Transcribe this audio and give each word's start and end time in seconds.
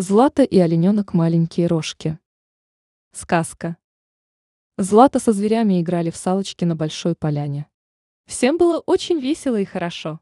Злата 0.00 0.44
и 0.44 0.56
олененок 0.60 1.12
маленькие 1.12 1.66
рожки. 1.66 2.20
Сказка. 3.10 3.76
Злата 4.76 5.18
со 5.18 5.32
зверями 5.32 5.82
играли 5.82 6.10
в 6.10 6.16
салочки 6.16 6.64
на 6.64 6.76
большой 6.76 7.16
поляне. 7.16 7.66
Всем 8.24 8.58
было 8.58 8.78
очень 8.86 9.18
весело 9.18 9.56
и 9.56 9.64
хорошо. 9.64 10.20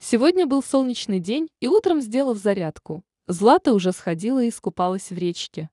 Сегодня 0.00 0.46
был 0.46 0.62
солнечный 0.62 1.18
день, 1.18 1.48
и 1.60 1.66
утром, 1.66 2.02
сделав 2.02 2.36
зарядку, 2.36 3.04
Злата 3.26 3.72
уже 3.72 3.92
сходила 3.92 4.44
и 4.44 4.50
искупалась 4.50 5.08
в 5.08 5.16
речке. 5.16 5.70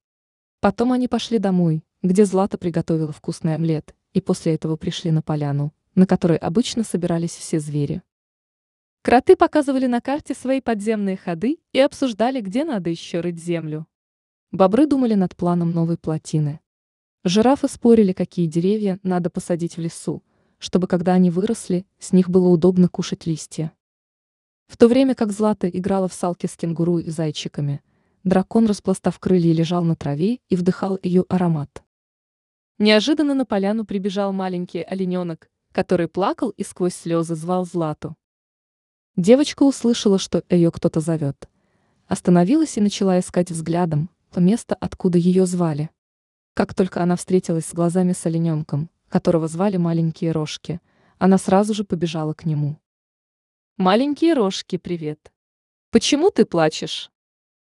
Потом 0.62 0.94
они 0.94 1.10
пошли 1.10 1.38
домой, 1.38 1.84
где 2.02 2.24
Злата 2.24 2.58
приготовила 2.58 3.12
вкусный 3.12 3.56
омлет, 3.56 3.94
и 4.14 4.22
после 4.22 4.56
этого 4.56 4.78
пришли 4.78 5.12
на 5.12 5.22
поляну, 5.22 5.74
на 5.96 6.08
которой 6.08 6.38
обычно 6.38 6.86
собирались 6.86 7.36
все 7.36 7.60
звери. 7.60 8.04
Кроты 9.04 9.36
показывали 9.36 9.86
на 9.86 10.00
карте 10.00 10.34
свои 10.34 10.62
подземные 10.62 11.18
ходы 11.18 11.60
и 11.74 11.80
обсуждали, 11.80 12.40
где 12.40 12.64
надо 12.64 12.90
еще 12.90 13.20
рыть 13.20 13.38
землю. 13.38 13.86
Бобры 14.50 14.88
думали 14.88 15.14
над 15.14 15.36
планом 15.36 15.72
новой 15.72 15.98
плотины. 15.98 16.62
Жирафы 17.26 17.68
спорили, 17.68 18.14
какие 18.14 18.46
деревья 18.46 19.02
надо 19.04 19.30
посадить 19.30 19.76
в 19.76 19.82
лесу, 19.82 20.24
чтобы 20.58 20.88
когда 20.88 21.16
они 21.16 21.32
выросли, 21.32 21.86
с 22.00 22.14
них 22.14 22.30
было 22.30 22.48
удобно 22.48 22.88
кушать 22.88 23.26
листья. 23.26 23.74
В 24.68 24.78
то 24.78 24.88
время 24.88 25.16
как 25.16 25.34
Злата 25.34 25.68
играла 25.68 26.08
в 26.08 26.14
салки 26.14 26.46
с 26.48 26.56
кенгуру 26.56 27.00
и 27.00 27.10
зайчиками, 27.10 27.82
дракон, 28.24 28.68
распластав 28.68 29.20
крылья, 29.20 29.52
лежал 29.54 29.84
на 29.84 29.98
траве 29.98 30.40
и 30.48 30.56
вдыхал 30.56 30.98
ее 31.04 31.26
аромат. 31.28 31.84
Неожиданно 32.80 33.34
на 33.34 33.46
поляну 33.46 33.84
прибежал 33.84 34.32
маленький 34.32 34.82
олененок, 34.82 35.50
который 35.74 36.08
плакал 36.08 36.52
и 36.52 36.64
сквозь 36.64 36.96
слезы 36.96 37.36
звал 37.36 37.66
Злату. 37.66 38.16
Девочка 39.16 39.62
услышала, 39.62 40.18
что 40.18 40.44
ее 40.50 40.72
кто-то 40.72 41.00
зовет. 41.00 41.48
Остановилась 42.08 42.78
и 42.78 42.82
начала 42.82 43.20
искать 43.20 43.52
взглядом 43.52 44.10
то 44.32 44.42
место, 44.42 44.74
откуда 44.74 45.20
ее 45.20 45.46
звали. 45.46 45.92
Как 46.56 46.74
только 46.74 47.04
она 47.04 47.16
встретилась 47.16 47.68
с 47.68 47.74
глазами 47.74 48.14
с 48.14 48.26
олененком, 48.26 48.90
которого 49.10 49.48
звали 49.48 49.78
маленькие 49.78 50.32
рожки, 50.32 50.82
она 51.20 51.38
сразу 51.38 51.76
же 51.76 51.84
побежала 51.84 52.34
к 52.34 52.46
нему. 52.46 52.80
«Маленькие 53.78 54.34
рожки, 54.34 54.78
привет! 54.78 55.32
Почему 55.92 56.32
ты 56.32 56.46
плачешь? 56.46 57.12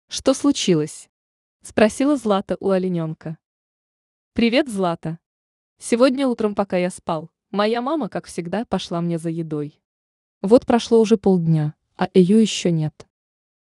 Что 0.07 0.33
случилось?»— 0.33 1.09
спросила 1.61 2.15
Злата 2.15 2.55
у 2.61 2.69
олененка. 2.69 3.37
«Привет, 4.33 4.69
Злата! 4.69 5.19
Сегодня 5.77 6.27
утром, 6.27 6.55
пока 6.55 6.77
я 6.77 6.89
спал, 6.89 7.29
моя 7.49 7.81
мама, 7.81 8.07
как 8.07 8.27
всегда, 8.27 8.63
пошла 8.63 9.01
мне 9.01 9.17
за 9.17 9.29
едой. 9.29 9.80
Вот 10.41 10.65
прошло 10.65 10.99
уже 10.99 11.17
полдня, 11.17 11.75
а 11.97 12.09
ее 12.13 12.41
еще 12.41 12.71
нет. 12.71 13.07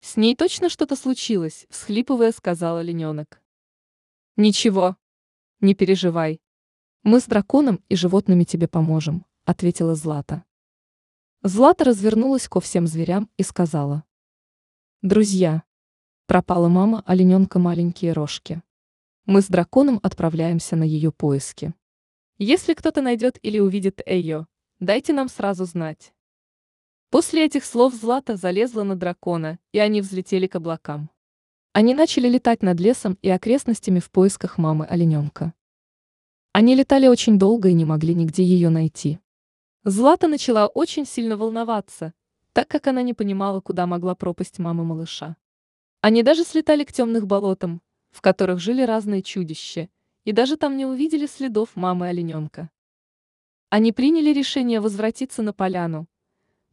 С 0.00 0.16
ней 0.16 0.34
точно 0.34 0.70
что-то 0.70 0.96
случилось, 0.96 1.66
всхлипывая, 1.68 2.32
сказал 2.32 2.78
олененок. 2.78 3.42
Ничего, 4.36 4.96
не 5.60 5.74
переживай. 5.74 6.40
Мы 7.02 7.20
с 7.20 7.26
драконом 7.26 7.84
и 7.90 7.96
животными 7.96 8.44
тебе 8.44 8.66
поможем, 8.66 9.26
ответила 9.44 9.94
Злата. 9.94 10.44
Злата 11.42 11.84
развернулась 11.84 12.48
ко 12.48 12.60
всем 12.60 12.86
зверям 12.86 13.28
и 13.36 13.42
сказала. 13.42 14.04
Друзья, 15.02 15.62
пропала 16.26 16.68
мама 16.68 17.02
олененка 17.04 17.58
маленькие 17.58 18.12
рожки. 18.12 18.62
Мы 19.26 19.42
с 19.42 19.48
драконом 19.48 20.00
отправляемся 20.02 20.76
на 20.76 20.84
ее 20.84 21.12
поиски. 21.12 21.74
Если 22.38 22.72
кто-то 22.72 23.02
найдет 23.02 23.38
или 23.42 23.58
увидит 23.58 24.00
ее, 24.06 24.46
дайте 24.78 25.12
нам 25.12 25.28
сразу 25.28 25.66
знать. 25.66 26.14
После 27.10 27.44
этих 27.44 27.64
слов 27.64 27.92
Злата 27.92 28.36
залезла 28.36 28.84
на 28.84 28.94
дракона, 28.94 29.58
и 29.72 29.80
они 29.80 30.00
взлетели 30.00 30.46
к 30.46 30.54
облакам. 30.54 31.10
Они 31.72 31.92
начали 31.92 32.28
летать 32.28 32.62
над 32.62 32.78
лесом 32.78 33.18
и 33.20 33.28
окрестностями 33.28 33.98
в 33.98 34.12
поисках 34.12 34.58
мамы 34.58 34.86
олененка. 34.86 35.52
Они 36.52 36.76
летали 36.76 37.08
очень 37.08 37.36
долго 37.36 37.68
и 37.68 37.72
не 37.72 37.84
могли 37.84 38.14
нигде 38.14 38.44
ее 38.44 38.68
найти. 38.68 39.18
Злата 39.82 40.28
начала 40.28 40.68
очень 40.68 41.04
сильно 41.04 41.36
волноваться, 41.36 42.14
так 42.52 42.68
как 42.68 42.86
она 42.86 43.02
не 43.02 43.12
понимала, 43.12 43.60
куда 43.60 43.88
могла 43.88 44.14
пропасть 44.14 44.60
мамы 44.60 44.84
малыша. 44.84 45.36
Они 46.02 46.22
даже 46.22 46.44
слетали 46.44 46.84
к 46.84 46.92
темных 46.92 47.26
болотам, 47.26 47.82
в 48.12 48.20
которых 48.20 48.60
жили 48.60 48.82
разные 48.82 49.22
чудища, 49.22 49.88
и 50.24 50.30
даже 50.30 50.56
там 50.56 50.76
не 50.76 50.86
увидели 50.86 51.26
следов 51.26 51.74
мамы 51.74 52.06
олененка. 52.06 52.70
Они 53.68 53.90
приняли 53.90 54.32
решение 54.32 54.78
возвратиться 54.78 55.42
на 55.42 55.52
поляну, 55.52 56.06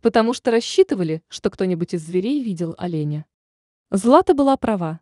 потому 0.07 0.34
что 0.34 0.51
рассчитывали, 0.51 1.22
что 1.28 1.50
кто-нибудь 1.50 1.94
из 1.94 2.06
зверей 2.06 2.41
видел 2.41 2.73
оленя. 2.78 3.25
Злата 3.91 4.34
была 4.34 4.56
права. 4.56 5.01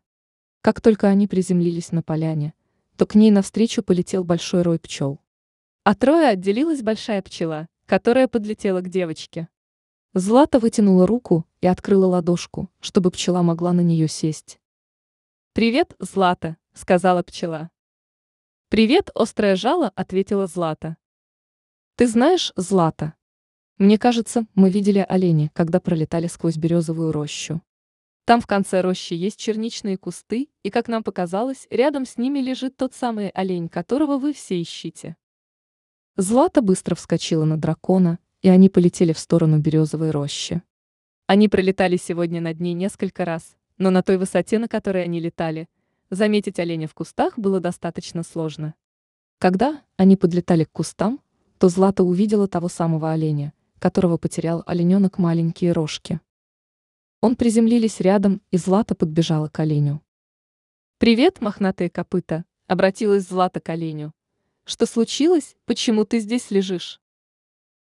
Как 0.61 0.81
только 0.81 1.05
они 1.05 1.27
приземлились 1.27 1.91
на 1.91 2.01
поляне, 2.01 2.55
то 2.97 3.05
к 3.05 3.13
ней 3.13 3.29
навстречу 3.29 3.83
полетел 3.83 4.23
большой 4.23 4.63
рой 4.63 4.79
пчел. 4.79 5.19
От 5.83 6.03
роя 6.03 6.29
отделилась 6.29 6.81
большая 6.81 7.21
пчела, 7.21 7.67
которая 7.85 8.27
подлетела 8.27 8.81
к 8.81 8.89
девочке. 8.89 9.47
Злата 10.15 10.57
вытянула 10.57 11.05
руку 11.05 11.45
и 11.61 11.67
открыла 11.67 12.07
ладошку, 12.07 12.71
чтобы 12.79 13.11
пчела 13.11 13.43
могла 13.43 13.73
на 13.73 13.81
нее 13.81 14.07
сесть. 14.07 14.59
«Привет, 15.53 15.95
Злата»,— 15.99 16.57
сказала 16.73 17.21
пчела. 17.21 17.69
«Привет, 18.69 19.11
острое 19.13 19.55
жало»,— 19.55 19.91
ответила 19.95 20.47
Злата. 20.47 20.97
«Ты 21.95 22.07
знаешь, 22.07 22.51
Злата, 22.55 23.13
мне 23.77 23.97
кажется, 23.97 24.45
мы 24.55 24.69
видели 24.69 25.05
оленя, 25.07 25.51
когда 25.53 25.81
пролетали 25.81 26.27
сквозь 26.27 26.55
березовую 26.55 27.11
рощу. 27.11 27.61
Там 28.23 28.39
в 28.39 28.47
конце 28.47 28.79
рощи 28.79 29.13
есть 29.13 29.37
черничные 29.37 29.97
кусты, 29.97 30.47
и, 30.63 30.69
как 30.69 30.87
нам 30.87 31.03
показалось, 31.03 31.67
рядом 31.69 32.05
с 32.05 32.17
ними 32.17 32.39
лежит 32.39 32.77
тот 32.77 32.93
самый 32.93 33.29
олень, 33.29 33.67
которого 33.67 34.17
вы 34.17 34.33
все 34.33 34.61
ищите. 34.61 35.17
Злата 36.15 36.61
быстро 36.61 36.95
вскочила 36.95 37.43
на 37.43 37.57
дракона, 37.57 38.19
и 38.41 38.47
они 38.47 38.69
полетели 38.69 39.11
в 39.11 39.19
сторону 39.19 39.59
березовой 39.59 40.11
рощи. 40.11 40.63
Они 41.27 41.49
пролетали 41.49 41.97
сегодня 41.97 42.39
над 42.39 42.61
ней 42.61 42.73
несколько 42.73 43.25
раз, 43.25 43.57
но 43.77 43.89
на 43.89 44.01
той 44.01 44.17
высоте, 44.17 44.57
на 44.57 44.69
которой 44.69 45.03
они 45.03 45.19
летали, 45.19 45.67
заметить 46.09 46.59
оленя 46.59 46.87
в 46.87 46.93
кустах 46.93 47.37
было 47.37 47.59
достаточно 47.59 48.23
сложно. 48.23 48.73
Когда 49.37 49.81
они 49.97 50.15
подлетали 50.15 50.63
к 50.63 50.71
кустам, 50.71 51.19
то 51.57 51.67
Злата 51.67 52.03
увидела 52.03 52.47
того 52.47 52.69
самого 52.69 53.11
оленя, 53.11 53.53
которого 53.79 54.17
потерял 54.17 54.63
олененок 54.65 55.17
маленькие 55.17 55.71
рожки. 55.71 56.19
Он 57.21 57.35
приземлились 57.35 57.99
рядом, 57.99 58.41
и 58.51 58.57
Злата 58.57 58.95
подбежала 58.95 59.47
к 59.47 59.59
оленю. 59.59 60.01
«Привет, 60.97 61.41
мохнатые 61.41 61.89
копыта!»— 61.89 62.45
обратилась 62.67 63.27
Злата 63.27 63.59
к 63.59 63.69
оленю. 63.69 64.13
«Что 64.63 64.85
случилось? 64.85 65.55
Почему 65.65 66.05
ты 66.05 66.19
здесь 66.19 66.51
лежишь?» 66.51 67.01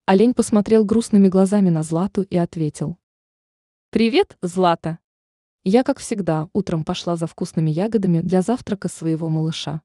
Олень 0.07 0.35
посмотрел 0.35 0.85
грустными 0.85 1.29
глазами 1.29 1.71
на 1.71 1.83
Злату 1.83 2.23
и 2.23 2.37
ответил. 2.37 2.99
«Привет, 3.91 4.37
Злата!» 4.43 4.99
Я, 5.65 5.85
как 5.85 5.99
всегда, 5.99 6.49
утром 6.53 6.85
пошла 6.85 7.15
за 7.15 7.27
вкусными 7.27 7.71
ягодами 7.71 8.21
для 8.21 8.43
завтрака 8.43 8.89
своего 8.89 9.29
малыша. 9.29 9.81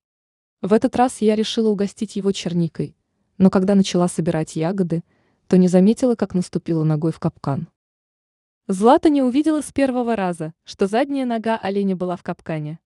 В 0.62 0.74
этот 0.74 0.96
раз 0.96 1.22
я 1.22 1.36
решила 1.36 1.69
угостить 1.69 2.16
его 2.16 2.31
черникой, 2.31 2.96
но 3.38 3.52
когда 3.52 3.75
начала 3.75 4.07
собирать 4.07 4.56
ягоды, 4.56 5.03
то 5.47 5.58
не 5.58 5.68
заметила, 5.68 6.16
как 6.16 6.34
наступила 6.34 6.84
ногой 6.84 7.12
в 7.12 7.19
капкан. 7.19 7.68
Злата 8.68 9.09
не 9.09 9.22
увидела 9.22 9.62
с 9.62 9.72
первого 9.72 10.16
раза, 10.16 10.53
что 10.66 10.88
задняя 10.88 11.25
нога 11.25 11.58
оленя 11.58 11.96
была 11.96 12.18
в 12.18 12.24
капкане. 12.24 12.80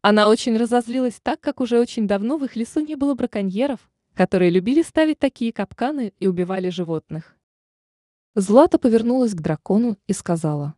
Она 0.00 0.28
очень 0.28 0.56
разозлилась 0.56 1.18
так, 1.20 1.40
как 1.40 1.60
уже 1.60 1.80
очень 1.80 2.06
давно 2.06 2.38
в 2.38 2.44
их 2.44 2.54
лесу 2.54 2.78
не 2.78 2.94
было 2.94 3.14
браконьеров, 3.14 3.90
которые 4.14 4.50
любили 4.50 4.82
ставить 4.82 5.18
такие 5.18 5.52
капканы 5.52 6.12
и 6.20 6.28
убивали 6.28 6.68
животных. 6.68 7.36
Злата 8.36 8.78
повернулась 8.78 9.34
к 9.34 9.40
дракону 9.40 9.98
и 10.06 10.12
сказала. 10.12 10.74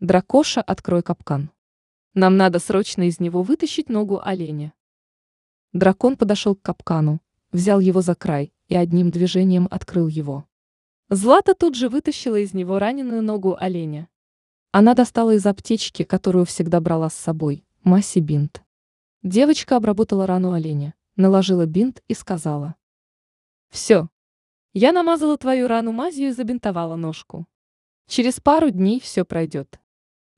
«Дракоша, 0.00 0.62
открой 0.62 1.02
капкан. 1.02 1.50
Нам 2.14 2.38
надо 2.38 2.58
срочно 2.58 3.06
из 3.06 3.20
него 3.20 3.42
вытащить 3.42 3.90
ногу 3.90 4.20
оленя». 4.24 4.72
Дракон 5.74 6.16
подошел 6.16 6.54
к 6.54 6.62
капкану, 6.62 7.20
взял 7.50 7.80
его 7.80 8.00
за 8.00 8.14
край 8.14 8.52
и 8.72 8.74
одним 8.74 9.10
движением 9.10 9.68
открыл 9.70 10.08
его. 10.08 10.46
Злата 11.10 11.54
тут 11.54 11.74
же 11.74 11.90
вытащила 11.90 12.36
из 12.36 12.54
него 12.54 12.78
раненую 12.78 13.22
ногу 13.22 13.54
оленя. 13.60 14.08
Она 14.70 14.94
достала 14.94 15.34
из 15.34 15.44
аптечки, 15.44 16.04
которую 16.04 16.46
всегда 16.46 16.80
брала 16.80 17.10
с 17.10 17.14
собой, 17.14 17.66
массе 17.84 18.20
бинт. 18.20 18.62
Девочка 19.22 19.76
обработала 19.76 20.26
рану 20.26 20.52
оленя, 20.52 20.94
наложила 21.16 21.66
бинт 21.66 22.02
и 22.08 22.14
сказала. 22.14 22.76
«Все. 23.68 24.08
Я 24.72 24.92
намазала 24.92 25.36
твою 25.36 25.68
рану 25.68 25.92
мазью 25.92 26.28
и 26.28 26.32
забинтовала 26.32 26.96
ножку. 26.96 27.46
Через 28.06 28.40
пару 28.40 28.70
дней 28.70 29.00
все 29.00 29.26
пройдет. 29.26 29.78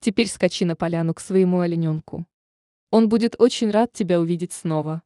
Теперь 0.01 0.27
скачи 0.27 0.65
на 0.65 0.75
поляну 0.75 1.13
к 1.13 1.21
своему 1.21 1.61
олененку. 1.61 2.27
Он 2.91 3.07
будет 3.07 3.39
очень 3.39 3.71
рад 3.71 3.93
тебя 3.93 4.19
увидеть 4.19 4.51
снова». 4.51 5.03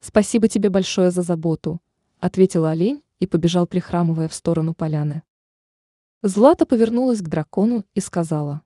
«Спасибо 0.00 0.48
тебе 0.48 0.68
большое 0.68 1.10
за 1.10 1.22
заботу»,— 1.22 1.80
ответил 2.20 2.64
олень 2.64 3.02
и 3.18 3.26
побежал, 3.26 3.66
прихрамывая 3.66 4.28
в 4.28 4.34
сторону 4.34 4.74
поляны. 4.74 5.22
Злата 6.22 6.66
повернулась 6.66 7.20
к 7.20 7.28
дракону 7.28 7.84
и 7.94 8.00
сказала. 8.00 8.62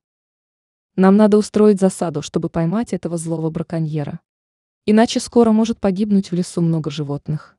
Нам 0.97 1.17
надо 1.17 1.39
устроить 1.39 1.81
засаду, 1.81 2.21
чтобы 2.21 2.49
поймать 2.49 2.93
этого 2.93 3.17
злого 3.17 3.51
браконьера. 3.51 4.21
Иначе 4.87 5.21
скоро 5.21 5.53
может 5.53 5.81
погибнуть 5.81 6.31
в 6.31 6.35
лесу 6.35 6.61
много 6.61 6.91
животных. 6.91 7.57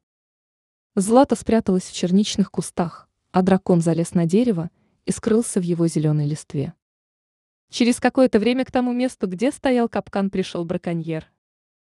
Злата 0.95 1.35
спряталась 1.35 1.83
в 1.83 1.93
черничных 1.93 2.51
кустах, 2.51 3.07
а 3.31 3.41
дракон 3.41 3.81
залез 3.81 4.13
на 4.13 4.25
дерево 4.25 4.69
и 5.05 5.11
скрылся 5.11 5.59
в 5.59 5.63
его 5.63 5.87
зеленой 5.87 6.27
листве. 6.27 6.73
Через 7.69 8.01
какое-то 8.01 8.37
время 8.37 8.65
к 8.65 8.71
тому 8.71 8.91
месту, 8.91 9.27
где 9.27 9.51
стоял 9.51 9.87
капкан, 9.87 10.29
пришел 10.29 10.65
браконьер. 10.65 11.31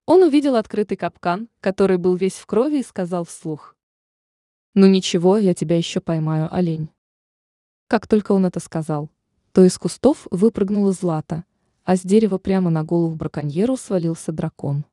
Он 0.05 0.23
увидел 0.23 0.55
открытый 0.55 0.95
капкан, 0.95 1.49
который 1.59 1.97
был 1.97 2.15
весь 2.15 2.35
в 2.35 2.45
крови, 2.45 2.79
и 2.79 2.83
сказал 2.83 3.25
вслух. 3.25 3.75
«Ну 4.75 4.87
ничего, 4.87 5.37
я 5.37 5.53
тебя 5.53 5.77
еще 5.77 5.99
поймаю, 5.99 6.53
олень». 6.53 6.89
Как 7.87 8.07
только 8.07 8.31
он 8.31 8.45
это 8.45 8.59
сказал, 8.59 9.11
то 9.51 9.63
из 9.63 9.77
кустов 9.77 10.27
выпрыгнула 10.31 10.93
Злата, 10.93 11.45
а 11.83 11.95
с 11.95 12.01
дерева 12.01 12.39
прямо 12.39 12.71
на 12.71 12.83
голову 12.83 13.15
браконьеру 13.15 13.77
свалился 13.77 14.31
дракон. 14.31 14.85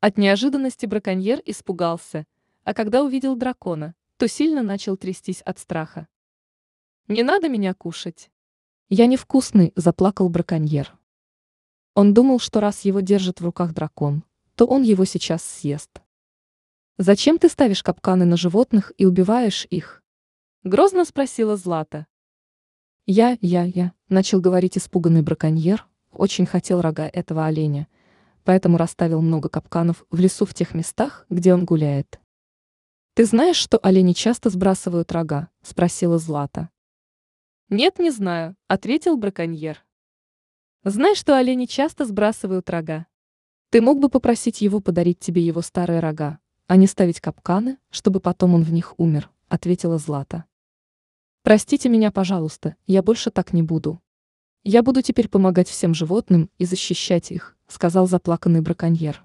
От 0.00 0.16
неожиданности 0.16 0.86
браконьер 0.86 1.42
испугался, 1.44 2.24
а 2.64 2.72
когда 2.72 3.02
увидел 3.02 3.36
дракона, 3.36 3.94
то 4.16 4.26
сильно 4.26 4.62
начал 4.62 4.96
трястись 4.96 5.42
от 5.42 5.58
страха. 5.58 6.08
«Не 7.08 7.22
надо 7.22 7.48
меня 7.48 7.74
кушать!» 7.74 8.30
«Я 8.88 9.06
невкусный»,— 9.06 9.72
заплакал 9.76 10.28
браконьер. 10.30 10.96
Он 11.94 12.14
думал, 12.14 12.38
что 12.38 12.60
раз 12.60 12.86
его 12.86 13.00
держит 13.00 13.40
в 13.40 13.44
руках 13.44 13.74
дракон, 13.74 14.24
то 14.54 14.66
он 14.66 14.82
его 14.82 15.04
сейчас 15.04 15.42
съест. 15.42 16.00
«Зачем 17.00 17.38
ты 17.38 17.48
ставишь 17.48 17.84
капканы 17.84 18.24
на 18.24 18.36
животных 18.36 18.90
и 18.98 19.06
убиваешь 19.06 19.68
их?» 19.70 20.02
Грозно 20.64 21.04
спросила 21.04 21.56
Злата. 21.56 22.08
«Я, 23.06 23.38
я, 23.40 23.62
я»,— 23.62 23.92
начал 24.08 24.40
говорить 24.40 24.76
испуганный 24.76 25.22
браконьер, 25.22 25.86
очень 26.10 26.44
хотел 26.44 26.80
рога 26.80 27.06
этого 27.06 27.46
оленя, 27.46 27.86
поэтому 28.42 28.78
расставил 28.78 29.22
много 29.22 29.48
капканов 29.48 30.04
в 30.10 30.18
лесу 30.18 30.44
в 30.44 30.54
тех 30.54 30.74
местах, 30.74 31.24
где 31.30 31.54
он 31.54 31.64
гуляет. 31.64 32.18
«Ты 33.14 33.26
знаешь, 33.26 33.54
что 33.54 33.78
олени 33.78 34.12
часто 34.12 34.50
сбрасывают 34.50 35.12
рога?»— 35.12 35.50
спросила 35.62 36.18
Злата. 36.18 36.68
«Нет, 37.68 38.00
не 38.00 38.10
знаю»,— 38.10 38.56
ответил 38.66 39.16
браконьер. 39.16 39.84
«Знаешь, 40.82 41.18
что 41.18 41.36
олени 41.36 41.66
часто 41.66 42.04
сбрасывают 42.04 42.68
рога? 42.68 43.06
Ты 43.70 43.82
мог 43.82 44.00
бы 44.00 44.08
попросить 44.08 44.62
его 44.62 44.80
подарить 44.80 45.20
тебе 45.20 45.46
его 45.46 45.62
старые 45.62 46.00
рога, 46.00 46.40
а 46.68 46.76
не 46.76 46.86
ставить 46.86 47.20
капканы, 47.20 47.78
чтобы 47.90 48.20
потом 48.20 48.54
он 48.54 48.62
в 48.62 48.72
них 48.72 48.94
умер»,— 48.98 49.30
ответила 49.48 49.98
Злата. 49.98 50.44
«Простите 51.42 51.88
меня, 51.88 52.12
пожалуйста, 52.12 52.76
я 52.86 53.02
больше 53.02 53.32
так 53.32 53.52
не 53.52 53.64
буду. 53.64 54.00
Я 54.62 54.84
буду 54.84 55.02
теперь 55.02 55.28
помогать 55.28 55.68
всем 55.68 55.94
животным 55.94 56.50
и 56.58 56.64
защищать 56.64 57.32
их»,— 57.32 57.56
сказал 57.66 58.06
заплаканный 58.06 58.60
браконьер. 58.60 59.24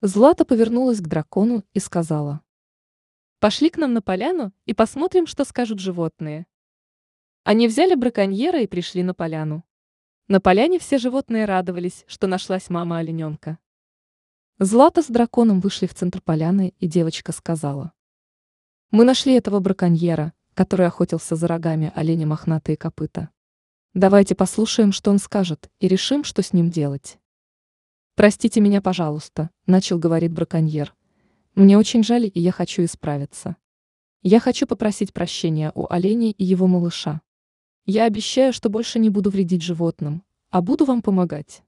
Злата 0.00 0.44
повернулась 0.44 1.00
к 1.00 1.08
дракону 1.08 1.64
и 1.74 1.80
сказала. 1.80 2.40
Пошли 3.40 3.68
к 3.68 3.76
нам 3.76 3.92
на 3.92 4.00
поляну 4.00 4.52
и 4.64 4.72
посмотрим, 4.72 5.26
что 5.26 5.44
скажут 5.44 5.78
животные. 5.78 6.46
Они 7.44 7.68
взяли 7.68 7.94
браконьера 7.94 8.60
и 8.60 8.66
пришли 8.66 9.02
на 9.02 9.14
поляну. 9.14 9.62
На 10.28 10.40
поляне 10.40 10.78
все 10.78 10.98
животные 10.98 11.44
радовались, 11.44 12.04
что 12.06 12.26
нашлась 12.26 12.70
мама 12.70 12.98
олененка. 12.98 13.58
Злата 14.58 15.02
с 15.02 15.06
драконом 15.06 15.60
вышли 15.60 15.86
в 15.86 15.94
центр 15.94 16.20
поляны, 16.20 16.74
и 16.78 16.86
девочка 16.86 17.32
сказала. 17.32 17.92
«Мы 18.90 19.04
нашли 19.04 19.34
этого 19.34 19.60
браконьера, 19.60 20.32
который 20.54 20.86
охотился 20.86 21.36
за 21.36 21.46
рогами 21.46 21.92
оленя 21.94 22.26
мохнатые 22.26 22.76
копыта. 22.76 23.30
Давайте 23.94 24.34
послушаем, 24.34 24.92
что 24.92 25.10
он 25.10 25.18
скажет, 25.18 25.70
и 25.80 25.88
решим, 25.88 26.24
что 26.24 26.42
с 26.42 26.52
ним 26.52 26.70
делать». 26.70 27.18
«Простите 28.14 28.60
меня, 28.60 28.80
пожалуйста»,— 28.80 29.50
начал 29.66 29.98
говорить 29.98 30.32
браконьер, 30.32 30.94
мне 31.56 31.78
очень 31.78 32.04
жаль, 32.04 32.30
и 32.32 32.38
я 32.38 32.52
хочу 32.52 32.84
исправиться. 32.84 33.56
Я 34.20 34.40
хочу 34.40 34.66
попросить 34.66 35.14
прощения 35.14 35.72
у 35.74 35.86
оленя 35.88 36.30
и 36.30 36.44
его 36.44 36.66
малыша. 36.66 37.22
Я 37.86 38.04
обещаю, 38.04 38.52
что 38.52 38.68
больше 38.68 38.98
не 38.98 39.08
буду 39.08 39.30
вредить 39.30 39.62
животным, 39.62 40.22
а 40.50 40.60
буду 40.60 40.84
вам 40.84 41.00
помогать. 41.00 41.62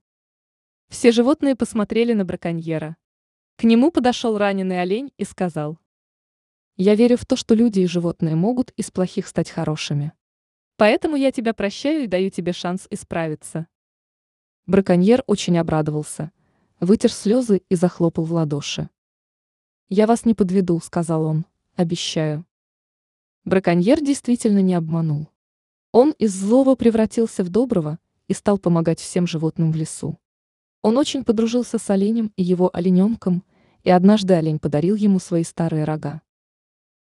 Все 0.88 1.12
животные 1.12 1.54
посмотрели 1.54 2.14
на 2.14 2.24
браконьера. 2.24 2.96
К 3.56 3.64
нему 3.64 3.90
подошел 3.90 4.38
раненый 4.38 4.80
олень 4.80 5.12
и 5.18 5.24
сказал. 5.24 5.78
Я 6.76 6.94
верю 6.94 7.18
в 7.18 7.26
то, 7.26 7.36
что 7.36 7.54
люди 7.54 7.80
и 7.80 7.86
животные 7.86 8.36
могут 8.36 8.70
из 8.70 8.90
плохих 8.90 9.26
стать 9.26 9.50
хорошими. 9.50 10.12
Поэтому 10.76 11.16
я 11.16 11.30
тебя 11.30 11.52
прощаю 11.52 12.04
и 12.04 12.06
даю 12.06 12.30
тебе 12.30 12.52
шанс 12.52 12.86
исправиться. 12.88 13.66
Браконьер 14.66 15.24
очень 15.26 15.58
обрадовался, 15.58 16.30
вытер 16.78 17.12
слезы 17.12 17.62
и 17.68 17.74
захлопал 17.74 18.24
в 18.24 18.32
ладоши. 18.32 18.88
«Я 19.88 20.06
вас 20.06 20.24
не 20.24 20.34
подведу»,— 20.34 20.80
сказал 20.82 21.24
он,— 21.24 21.44
«обещаю». 21.76 22.46
Браконьер 23.44 24.00
действительно 24.00 24.60
не 24.60 24.74
обманул. 24.74 25.28
Он 25.92 26.12
из 26.12 26.32
злого 26.32 26.76
превратился 26.76 27.42
в 27.44 27.50
доброго 27.50 27.98
и 28.26 28.34
стал 28.34 28.56
помогать 28.58 29.00
всем 29.00 29.26
животным 29.26 29.72
в 29.72 29.76
лесу. 29.76 30.18
Он 30.82 30.96
очень 30.96 31.24
подружился 31.24 31.78
с 31.78 31.90
оленем 31.90 32.32
и 32.36 32.42
его 32.42 32.70
олененком, 32.72 33.44
и 33.82 33.90
однажды 33.90 34.34
олень 34.34 34.58
подарил 34.58 34.94
ему 34.94 35.18
свои 35.18 35.44
старые 35.44 35.84
рога. 35.84 36.22